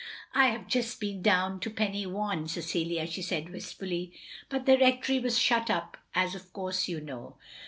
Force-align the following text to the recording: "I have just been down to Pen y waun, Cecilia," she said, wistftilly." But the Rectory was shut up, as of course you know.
"I 0.33 0.47
have 0.47 0.67
just 0.67 0.99
been 0.99 1.21
down 1.21 1.59
to 1.59 1.69
Pen 1.69 1.93
y 1.93 2.07
waun, 2.11 2.47
Cecilia," 2.49 3.05
she 3.05 3.21
said, 3.21 3.49
wistftilly." 3.49 4.13
But 4.49 4.65
the 4.65 4.79
Rectory 4.79 5.19
was 5.19 5.37
shut 5.37 5.69
up, 5.69 5.95
as 6.15 6.33
of 6.33 6.51
course 6.53 6.87
you 6.87 6.99
know. 6.99 7.37